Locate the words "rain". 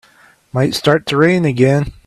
1.17-1.45